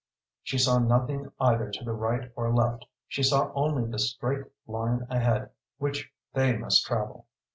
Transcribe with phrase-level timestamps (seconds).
[0.41, 2.87] She saw nothing either to the right or left.
[3.07, 7.27] She saw only the straight line ahead which they must travel.